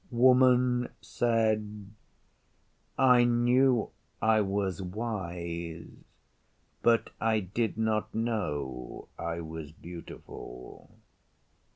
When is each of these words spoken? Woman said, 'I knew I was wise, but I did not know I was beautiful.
Woman 0.09 0.89
said, 0.99 1.91
'I 2.97 3.23
knew 3.25 3.91
I 4.19 4.41
was 4.41 4.81
wise, 4.81 5.91
but 6.81 7.11
I 7.19 7.39
did 7.41 7.77
not 7.77 8.15
know 8.15 9.09
I 9.19 9.41
was 9.41 9.71
beautiful. 9.71 10.89